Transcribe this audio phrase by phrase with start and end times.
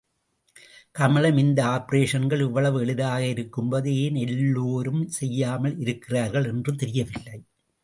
[0.95, 7.37] கமலம் இந்த ஆப்பரேஷன்கள் இவ்வளவு எளிதாக இருக்கும்போது ஏன் எல்லோரும் செய்யாமல் இருக்கிறார்கள் என்று தெரியவில்லை.